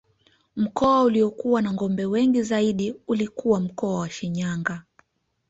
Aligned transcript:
Mkoa 0.55 1.03
uliokuwa 1.03 1.61
na 1.61 1.73
ngombe 1.73 2.05
wengi 2.05 2.43
zaidi 2.43 2.95
ulikuwa 3.07 3.59
mkoa 3.59 3.99
wa 3.99 4.09
Shinyanga 4.09 4.83